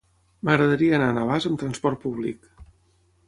[0.47, 2.51] M'agradaria anar a Navàs amb trasport públic.